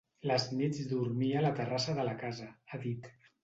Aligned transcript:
Les 0.29 0.45
nits 0.61 0.79
dormia 0.93 1.37
a 1.41 1.45
la 1.49 1.53
terrassa 1.61 1.97
de 2.01 2.09
la 2.11 2.19
casa, 2.25 2.51
ha 2.73 2.85
dit. 2.91 3.15